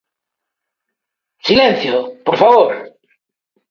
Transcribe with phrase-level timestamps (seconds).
[1.47, 1.95] ¡Silencio!,
[2.25, 2.71] por favor.